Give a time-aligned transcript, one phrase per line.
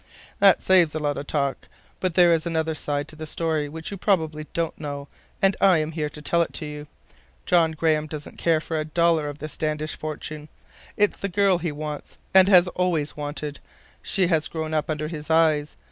[0.39, 1.67] "That saves a lot of talk.
[1.99, 5.07] But there is another side to the story which you probably don't know,
[5.43, 6.87] and I am here to tell it to you.
[7.45, 10.49] John Graham doesn't care for a dollar of the Standish fortune.
[10.97, 13.59] It's the girl he wants, and has always wanted.
[14.01, 15.77] She has grown up under his eyes.